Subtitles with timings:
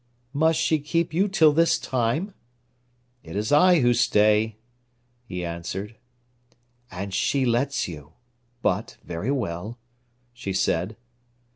[0.33, 2.33] "Must she keep you till this time?"
[3.21, 4.55] "It is I who stay,"
[5.25, 5.95] he answered.
[6.89, 8.13] "And she lets you?
[8.63, 9.77] But very well,"
[10.33, 10.95] she said.